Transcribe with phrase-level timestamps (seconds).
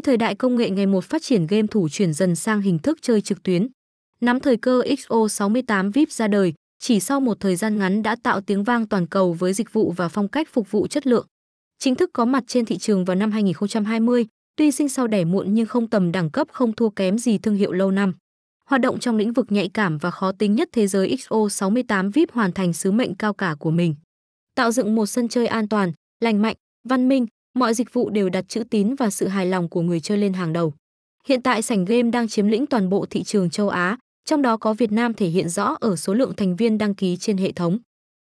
[0.00, 2.78] Khi thời đại công nghệ ngày một phát triển game thủ chuyển dần sang hình
[2.78, 3.68] thức chơi trực tuyến.
[4.20, 8.40] Nắm thời cơ XO68 VIP ra đời, chỉ sau một thời gian ngắn đã tạo
[8.40, 11.26] tiếng vang toàn cầu với dịch vụ và phong cách phục vụ chất lượng.
[11.78, 14.26] Chính thức có mặt trên thị trường vào năm 2020,
[14.56, 17.56] tuy sinh sau đẻ muộn nhưng không tầm đẳng cấp không thua kém gì thương
[17.56, 18.14] hiệu lâu năm.
[18.66, 22.32] Hoạt động trong lĩnh vực nhạy cảm và khó tính nhất thế giới XO68 VIP
[22.32, 23.94] hoàn thành sứ mệnh cao cả của mình.
[24.54, 26.56] Tạo dựng một sân chơi an toàn, lành mạnh,
[26.88, 30.00] văn minh, mọi dịch vụ đều đặt chữ tín và sự hài lòng của người
[30.00, 30.74] chơi lên hàng đầu.
[31.26, 34.56] Hiện tại sảnh game đang chiếm lĩnh toàn bộ thị trường châu Á, trong đó
[34.56, 37.52] có Việt Nam thể hiện rõ ở số lượng thành viên đăng ký trên hệ
[37.52, 37.78] thống.